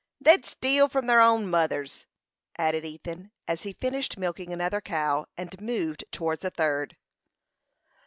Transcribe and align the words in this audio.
"They'd 0.19 0.47
steal 0.47 0.87
from 0.89 1.05
their 1.05 1.21
own 1.21 1.45
mothers," 1.47 2.07
added 2.57 2.83
Ethan, 2.83 3.31
as 3.47 3.61
he 3.61 3.73
finished 3.73 4.17
milking 4.17 4.51
another 4.51 4.81
cow, 4.81 5.27
and 5.37 5.61
moved 5.61 6.05
towards 6.11 6.43
a 6.43 6.49
third. 6.49 6.97